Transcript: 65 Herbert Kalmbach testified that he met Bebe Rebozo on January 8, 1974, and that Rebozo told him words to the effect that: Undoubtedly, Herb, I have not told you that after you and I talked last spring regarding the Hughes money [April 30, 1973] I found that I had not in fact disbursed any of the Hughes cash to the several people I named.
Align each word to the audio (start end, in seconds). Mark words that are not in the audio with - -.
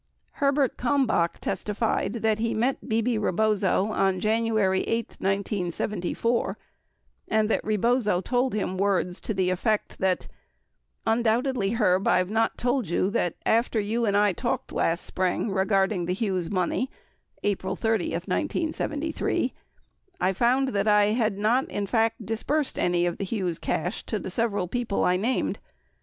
65 0.31 0.39
Herbert 0.39 0.77
Kalmbach 0.77 1.39
testified 1.39 2.13
that 2.23 2.39
he 2.39 2.55
met 2.55 2.89
Bebe 2.89 3.19
Rebozo 3.19 3.91
on 3.91 4.19
January 4.19 4.81
8, 4.81 5.09
1974, 5.19 6.57
and 7.27 7.47
that 7.49 7.63
Rebozo 7.63 8.19
told 8.19 8.55
him 8.55 8.79
words 8.79 9.19
to 9.21 9.31
the 9.35 9.51
effect 9.51 9.99
that: 9.99 10.27
Undoubtedly, 11.05 11.73
Herb, 11.73 12.07
I 12.07 12.17
have 12.17 12.31
not 12.31 12.57
told 12.57 12.89
you 12.89 13.11
that 13.11 13.35
after 13.45 13.79
you 13.79 14.05
and 14.07 14.17
I 14.17 14.33
talked 14.33 14.71
last 14.71 15.05
spring 15.05 15.51
regarding 15.51 16.05
the 16.07 16.15
Hughes 16.15 16.49
money 16.49 16.89
[April 17.43 17.75
30, 17.75 18.05
1973] 18.13 19.53
I 20.19 20.33
found 20.33 20.69
that 20.69 20.87
I 20.87 21.11
had 21.11 21.37
not 21.37 21.69
in 21.69 21.85
fact 21.85 22.25
disbursed 22.25 22.79
any 22.79 23.05
of 23.05 23.19
the 23.19 23.23
Hughes 23.25 23.59
cash 23.59 24.01
to 24.07 24.17
the 24.17 24.31
several 24.31 24.67
people 24.67 25.03
I 25.05 25.15
named. 25.17 25.59